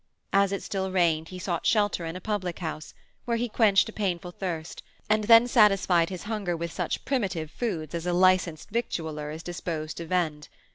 As 0.33 0.51
it 0.51 0.63
still 0.63 0.89
rained 0.91 1.29
he 1.29 1.37
sought 1.37 1.67
shelter 1.67 2.05
in 2.07 2.15
a 2.15 2.19
public 2.19 2.57
house, 2.57 2.95
where 3.25 3.37
he 3.37 3.47
quenched 3.47 3.87
a 3.87 3.93
painful 3.93 4.31
thirst, 4.31 4.81
and 5.11 5.25
then 5.25 5.45
satisfied 5.47 6.09
his 6.09 6.23
hunger 6.23 6.57
with 6.57 6.71
such 6.71 7.05
primitive 7.05 7.51
foods 7.51 7.93
as 7.93 8.07
a 8.07 8.13
licensed 8.13 8.71
victualler 8.71 9.29
is 9.29 9.43
disposed 9.43 9.97
to 9.97 10.07
vend. 10.07 10.47